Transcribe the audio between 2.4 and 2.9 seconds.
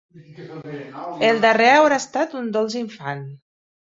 dolç